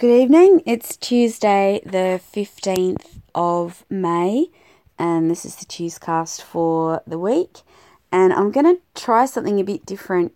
[0.00, 0.62] Good evening.
[0.64, 4.46] It's Tuesday, the 15th of May,
[4.98, 7.58] and this is the Tuescast for the week.
[8.10, 10.32] And I'm going to try something a bit different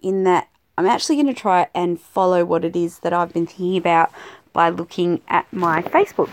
[0.00, 0.46] in that
[0.76, 4.12] I'm actually going to try and follow what it is that I've been thinking about
[4.52, 6.30] by looking at my Facebook.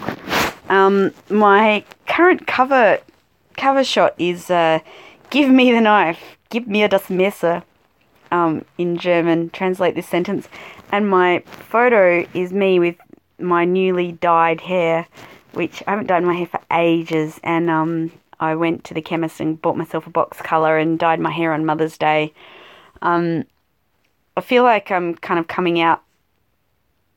[0.69, 2.99] Um, my current cover
[3.57, 4.77] cover shot is uh,
[5.31, 7.63] "Give me the knife, give me a das Messer."
[8.35, 10.49] Um, in German, translate this sentence,
[10.91, 12.97] and my photo is me with
[13.39, 15.07] my newly dyed hair,
[15.53, 19.39] which I haven't dyed my hair for ages, and um, I went to the chemist
[19.39, 22.33] and bought myself a box color and dyed my hair on Mother's Day.
[23.01, 23.45] Um,
[24.35, 26.01] I feel like I'm kind of coming out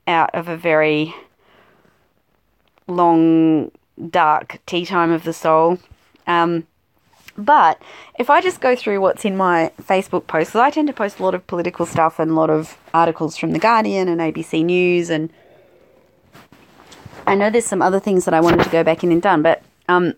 [0.07, 1.13] out of a very
[2.87, 3.71] long,
[4.09, 5.79] dark tea time of the soul.
[6.27, 6.65] Um,
[7.39, 7.81] but
[8.17, 11.23] if I just go through what's in my Facebook posts, I tend to post a
[11.23, 15.09] lot of political stuff and a lot of articles from The Guardian and ABC News.
[15.09, 15.31] And
[17.25, 19.41] I know there's some other things that I wanted to go back in and done.
[19.41, 20.13] But um,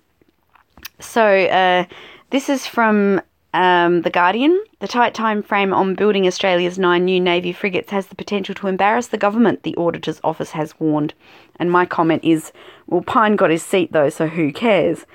[0.99, 1.85] so uh,
[2.31, 3.21] this is from
[3.53, 4.63] um, The Guardian.
[4.79, 8.67] The tight time frame on building Australia's nine new Navy frigates has the potential to
[8.67, 11.13] embarrass the government, the Auditor's Office has warned.
[11.57, 12.51] And my comment is,
[12.87, 15.05] well, Pyne got his seat though, so who cares?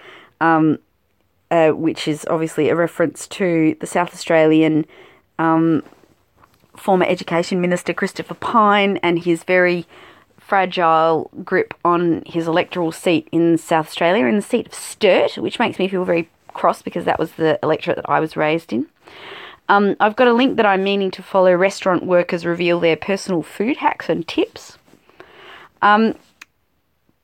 [0.41, 0.79] Um,
[1.51, 4.85] uh, which is obviously a reference to the South Australian
[5.39, 5.83] um,
[6.77, 9.87] former Education Minister Christopher Pyne and his very
[10.39, 15.59] fragile grip on his electoral seat in South Australia, in the seat of Sturt, which
[15.59, 18.87] makes me feel very cross because that was the electorate that I was raised in.
[19.69, 21.53] Um, I've got a link that I'm meaning to follow.
[21.55, 24.79] Restaurant workers reveal their personal food hacks and tips.
[25.83, 26.15] Um,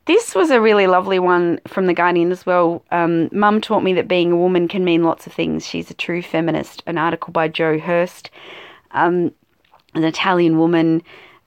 [0.05, 2.83] this was a really lovely one from The Guardian as well.
[2.91, 5.65] Um, Mum taught me that being a woman can mean lots of things.
[5.65, 6.83] She's a true feminist.
[6.85, 8.29] An article by Joe Hurst,
[8.91, 9.31] um,
[9.93, 11.01] an Italian woman.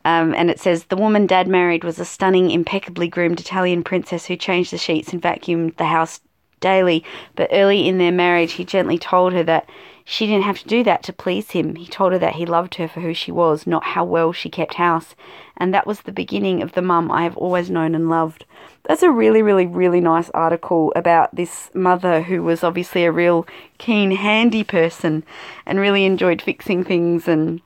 [0.06, 4.24] Um, and it says the woman dad married was a stunning, impeccably groomed Italian princess
[4.24, 6.20] who changed the sheets and vacuumed the house
[6.60, 7.04] daily.
[7.34, 9.68] But early in their marriage, he gently told her that
[10.08, 11.74] she didn't have to do that to please him.
[11.74, 14.48] He told her that he loved her for who she was, not how well she
[14.48, 15.16] kept house
[15.56, 18.44] and that was the beginning of the mum I have always known and loved.
[18.84, 23.46] That's a really, really, really nice article about this mother who was obviously a real
[23.78, 25.24] keen, handy person
[25.64, 27.60] and really enjoyed fixing things and,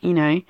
[0.00, 0.42] you know,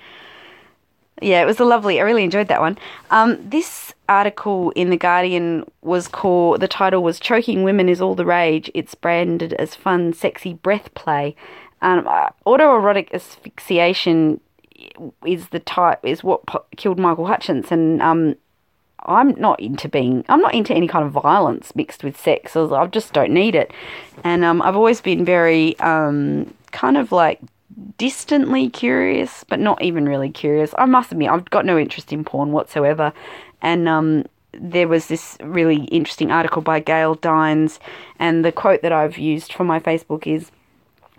[1.24, 1.98] yeah, it was a lovely.
[2.00, 2.78] I really enjoyed that one.
[3.10, 6.60] Um, this article in the Guardian was called.
[6.60, 10.92] The title was "Choking Women is All the Rage." It's branded as fun, sexy breath
[10.94, 11.34] play.
[11.80, 14.40] Um, uh, autoerotic asphyxiation
[15.24, 16.42] is the type is what
[16.76, 18.36] killed Michael Hutchence, and um,
[19.06, 22.54] I'm not into being I'm not into any kind of violence mixed with sex.
[22.56, 23.72] I just don't need it,
[24.22, 27.40] and um, I've always been very um, kind of like
[27.98, 30.74] distantly curious, but not even really curious.
[30.78, 33.12] I must admit, I've got no interest in porn whatsoever,
[33.62, 37.80] and um, there was this really interesting article by Gail Dines,
[38.18, 40.50] and the quote that I've used for my Facebook is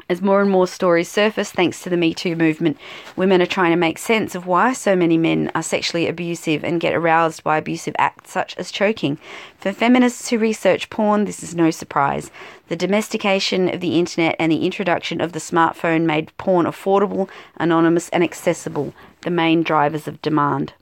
[0.08, 2.78] as more and more stories surface thanks to the Me Too movement,
[3.16, 6.80] women are trying to make sense of why so many men are sexually abusive and
[6.80, 9.18] get aroused by abusive acts such as choking.
[9.58, 12.30] For feminists who research porn, this is no surprise.
[12.68, 18.10] The domestication of the internet and the introduction of the smartphone made porn affordable, anonymous,
[18.10, 20.74] and accessible, the main drivers of demand.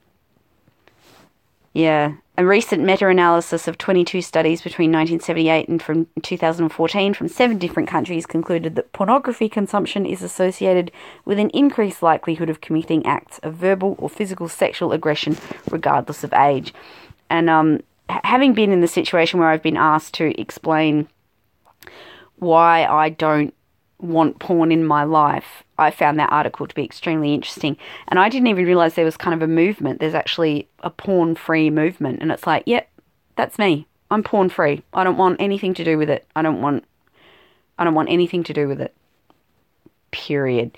[1.74, 7.60] Yeah, a recent meta analysis of 22 studies between 1978 and from 2014 from seven
[7.60, 10.92] different countries concluded that pornography consumption is associated
[11.26, 15.38] with an increased likelihood of committing acts of verbal or physical sexual aggression,
[15.70, 16.74] regardless of age.
[17.30, 21.08] And um, having been in the situation where I've been asked to explain
[22.38, 23.54] why I don't
[24.00, 27.78] want porn in my life, I found that article to be extremely interesting.
[28.08, 30.00] And I didn't even realize there was kind of a movement.
[30.00, 32.22] There's actually a porn free movement.
[32.22, 32.90] And it's like, yep,
[33.36, 33.88] that's me.
[34.12, 34.84] I'm porn free.
[34.94, 36.26] I don't want anything to do with it.
[36.36, 36.86] I don't want
[37.80, 38.94] I don't want anything to do with it.
[40.12, 40.78] Period.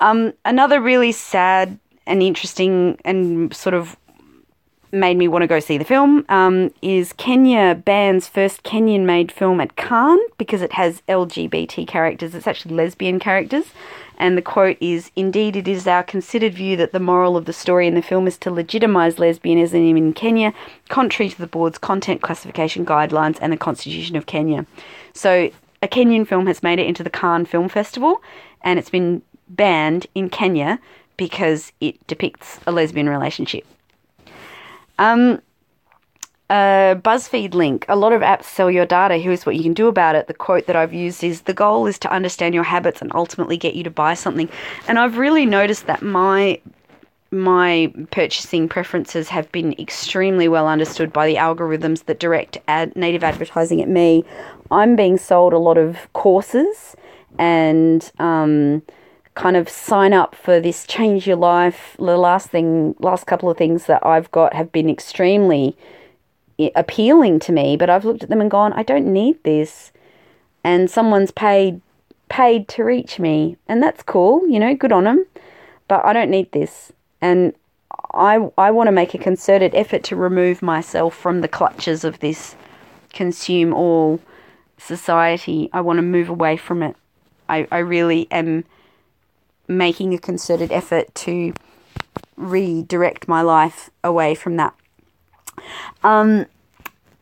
[0.00, 3.96] Um, another really sad and interesting and sort of
[4.92, 9.30] made me want to go see the film um, is Kenya bans first Kenyan made
[9.30, 12.34] film at Cannes because it has LGBT characters.
[12.34, 13.66] It's actually lesbian characters.
[14.18, 17.52] And the quote is Indeed, it is our considered view that the moral of the
[17.52, 20.52] story in the film is to legitimise lesbianism in Kenya,
[20.88, 24.66] contrary to the board's content classification guidelines and the Constitution of Kenya.
[25.14, 25.50] So,
[25.82, 28.22] a Kenyan film has made it into the Cannes Film Festival
[28.60, 30.78] and it's been banned in Kenya
[31.16, 33.66] because it depicts a lesbian relationship.
[35.00, 35.40] Um,
[36.50, 37.86] uh, BuzzFeed link.
[37.88, 39.16] A lot of apps sell your data.
[39.16, 40.26] Here's what you can do about it.
[40.26, 43.56] The quote that I've used is the goal is to understand your habits and ultimately
[43.56, 44.48] get you to buy something.
[44.88, 46.60] And I've really noticed that my
[47.32, 53.22] my purchasing preferences have been extremely well understood by the algorithms that direct ad, native
[53.22, 54.24] advertising at me.
[54.72, 56.96] I'm being sold a lot of courses
[57.38, 58.82] and um,
[59.34, 61.96] kind of sign up for this change your life.
[61.98, 65.76] The last thing, last couple of things that I've got have been extremely
[66.74, 69.92] appealing to me, but I've looked at them and gone, I don't need this.
[70.62, 71.80] And someone's paid
[72.28, 75.26] paid to reach me, and that's cool, you know, good on them.
[75.88, 77.54] But I don't need this, and
[78.12, 82.20] I I want to make a concerted effort to remove myself from the clutches of
[82.20, 82.56] this
[83.12, 84.20] consume all
[84.78, 85.70] society.
[85.72, 86.96] I want to move away from it.
[87.48, 88.64] I, I really am
[89.70, 91.54] making a concerted effort to
[92.36, 94.74] redirect my life away from that.
[96.02, 96.46] Um,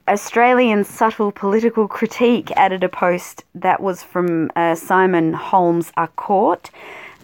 [0.09, 6.71] Australian Subtle Political Critique added a post that was from uh, Simon Holmes à Court.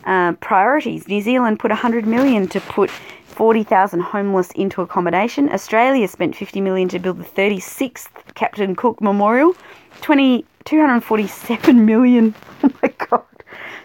[0.04, 1.08] Uh, priorities.
[1.08, 5.50] New Zealand put 100 million to put 40,000 homeless into accommodation.
[5.50, 9.56] Australia spent 50 million to build the 36th Captain Cook Memorial.
[10.02, 12.34] 20, 247 million.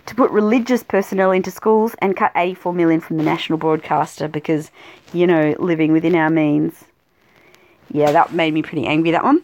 [0.10, 4.72] To put religious personnel into schools and cut 84 million from the national broadcaster because,
[5.14, 6.84] you know, living within our means.
[7.92, 9.44] Yeah, that made me pretty angry, that one.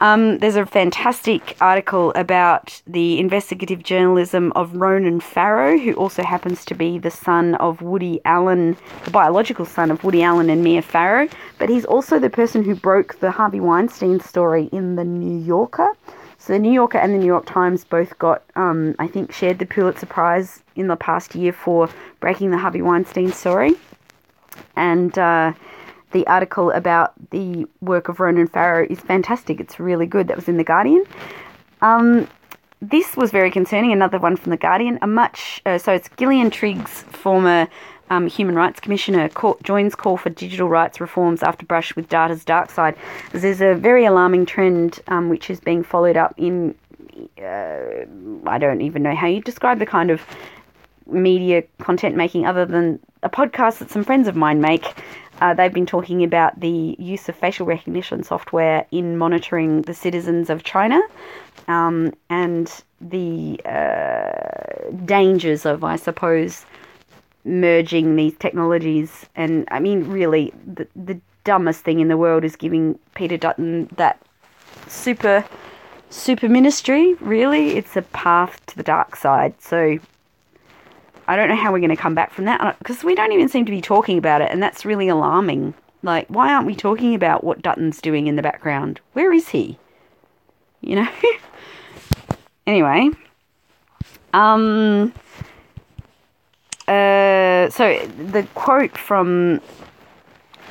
[0.00, 6.64] Um, there's a fantastic article about the investigative journalism of Ronan Farrow, who also happens
[6.66, 10.82] to be the son of Woody Allen, the biological son of Woody Allen and Mia
[10.82, 11.28] Farrow.
[11.58, 15.94] But he's also the person who broke the Harvey Weinstein story in The New Yorker.
[16.46, 19.58] So the New Yorker and the New York Times both got, um, I think, shared
[19.58, 21.88] the Pulitzer Prize in the past year for
[22.20, 23.74] breaking the Harvey Weinstein story.
[24.76, 25.54] And uh,
[26.12, 29.58] the article about the work of Ronan Farrow is fantastic.
[29.58, 30.28] It's really good.
[30.28, 31.04] That was in The Guardian.
[31.82, 32.28] Um,
[32.80, 33.90] this was very concerning.
[33.90, 35.00] Another one from The Guardian.
[35.02, 37.66] A much, uh, so it's Gillian Triggs, former
[38.10, 39.28] um, Human Rights Commissioner,
[39.62, 42.96] joins call for digital rights reforms after brush with data's dark side.
[43.32, 46.74] There's a very alarming trend um, which is being followed up in,
[47.38, 48.04] uh,
[48.46, 50.22] I don't even know how you describe the kind of
[51.06, 54.94] media content making other than a podcast that some friends of mine make.
[55.40, 60.48] Uh, they've been talking about the use of facial recognition software in monitoring the citizens
[60.48, 61.00] of China
[61.68, 66.64] um, and the uh, dangers of, I suppose,
[67.46, 69.26] merging these technologies.
[69.36, 73.88] And I mean, really, the, the dumbest thing in the world is giving Peter Dutton
[73.96, 74.20] that
[74.88, 75.44] super,
[76.10, 77.14] super ministry.
[77.14, 79.54] Really, it's a path to the dark side.
[79.60, 79.98] So
[81.28, 83.48] I don't know how we're going to come back from that because we don't even
[83.48, 85.74] seem to be talking about it, and that's really alarming.
[86.02, 89.00] Like, why aren't we talking about what Dutton's doing in the background?
[89.14, 89.78] Where is he?
[90.82, 91.08] You know?
[92.66, 93.10] anyway.
[94.32, 95.12] Um.
[96.86, 96.92] Uh,
[97.70, 99.60] so the quote from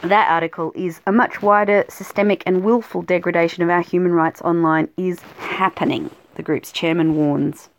[0.02, 4.90] that article is a much wider systemic and willful degradation of our human rights online
[4.98, 7.70] is happening, the group's chairman warns.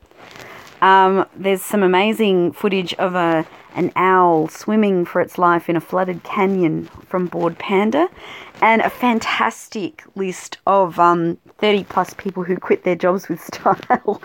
[0.82, 3.46] Um, there's some amazing footage of a
[3.76, 8.08] an owl swimming for its life in a flooded canyon from Bored Panda,
[8.62, 14.20] and a fantastic list of um, 30 plus people who quit their jobs with style,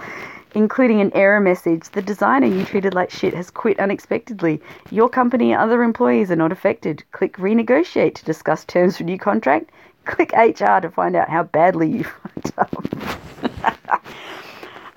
[0.53, 1.89] including an error message.
[1.89, 4.62] The designer you treated like shit has quit unexpectedly.
[4.89, 7.03] Your company and other employees are not affected.
[7.12, 9.72] Click renegotiate to discuss terms for new contract.
[10.05, 12.03] Click HR to find out how badly you
[12.43, 14.01] fucked up.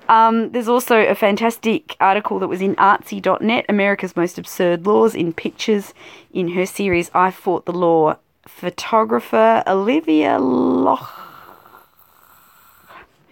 [0.07, 5.33] Um, there's also a fantastic article that was in artsy.net, America's Most Absurd Laws in
[5.33, 5.93] Pictures,
[6.31, 8.17] in her series I Fought the Law.
[8.47, 11.09] Photographer Olivia Loch.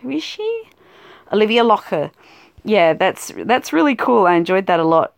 [0.01, 0.63] Who is she?
[1.33, 2.11] Olivia Locher.
[2.63, 4.27] Yeah, that's that's really cool.
[4.27, 5.13] I enjoyed that a lot.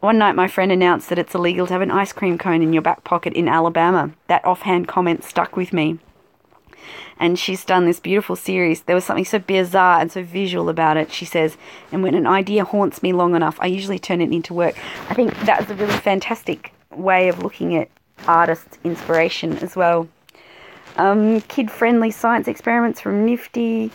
[0.00, 2.72] One night, my friend announced that it's illegal to have an ice cream cone in
[2.72, 4.12] your back pocket in Alabama.
[4.28, 5.98] That offhand comment stuck with me
[7.18, 8.82] and she's done this beautiful series.
[8.82, 11.56] There was something so bizarre and so visual about it, she says.
[11.90, 14.76] And when an idea haunts me long enough, I usually turn it into work.
[15.10, 17.88] I think that was a really fantastic way of looking at
[18.26, 20.08] artists' inspiration as well.
[20.96, 23.90] Um, Kid friendly science experiments from Nifty,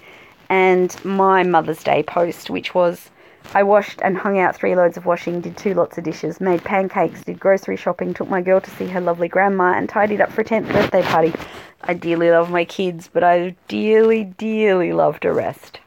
[0.53, 3.09] and my Mother's Day post, which was
[3.55, 6.63] I washed and hung out three loads of washing, did two lots of dishes, made
[6.63, 10.31] pancakes, did grocery shopping, took my girl to see her lovely grandma, and tidied up
[10.31, 11.33] for a 10th birthday party.
[11.81, 15.79] I dearly love my kids, but I dearly, dearly love to rest.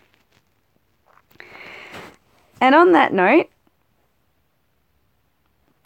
[2.60, 3.48] And on that note,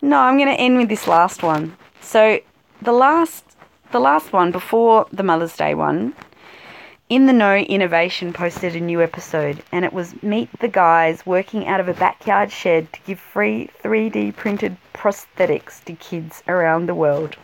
[0.00, 1.76] no, I'm going to end with this last one.
[2.00, 2.40] So
[2.80, 3.44] the last,
[3.92, 6.14] the last one before the Mother's Day one
[7.10, 11.66] In the Know Innovation posted a new episode, and it was Meet the Guys working
[11.66, 16.94] out of a backyard shed to give free 3D printed prosthetics to kids around the
[16.94, 17.34] world.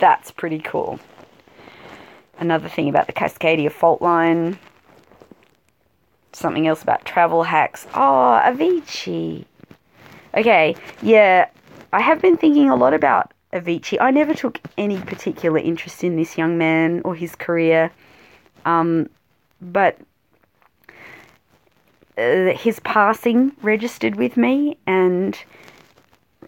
[0.00, 0.98] That's pretty cool.
[2.40, 4.58] Another thing about the Cascadia fault line.
[6.32, 7.86] Something else about travel hacks.
[7.94, 9.44] Oh, Avicii.
[10.36, 11.46] Okay, yeah,
[11.92, 13.98] I have been thinking a lot about Avicii.
[14.00, 17.92] I never took any particular interest in this young man or his career.
[18.68, 19.08] Um,
[19.62, 19.98] but
[22.18, 25.38] uh, his passing registered with me, and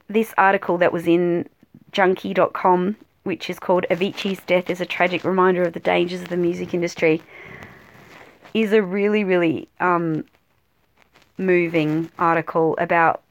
[0.08, 1.48] this article that was in
[1.92, 6.36] Junkee.com, which is called Avicii's Death is a Tragic Reminder of the Dangers of the
[6.36, 7.22] Music Industry,
[8.52, 10.24] is a really, really um,
[11.38, 13.22] moving article about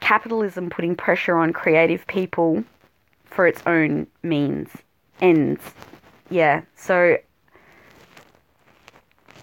[0.00, 2.64] capitalism putting pressure on creative people
[3.26, 4.70] for its own means,
[5.20, 5.60] ends.
[6.30, 7.18] Yeah, so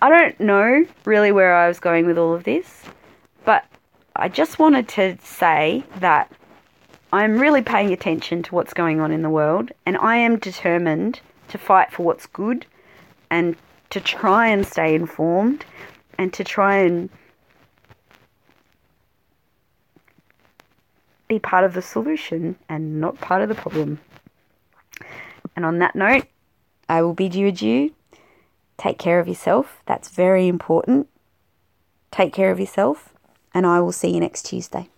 [0.01, 2.83] I don't know really where I was going with all of this,
[3.45, 3.65] but
[4.15, 6.31] I just wanted to say that
[7.13, 11.19] I'm really paying attention to what's going on in the world and I am determined
[11.49, 12.65] to fight for what's good
[13.29, 13.55] and
[13.91, 15.65] to try and stay informed
[16.17, 17.09] and to try and
[21.27, 23.99] be part of the solution and not part of the problem.
[25.55, 26.25] And on that note,
[26.89, 27.93] I will bid you adieu.
[28.81, 29.83] Take care of yourself.
[29.85, 31.07] That's very important.
[32.09, 33.13] Take care of yourself,
[33.53, 34.89] and I will see you next Tuesday.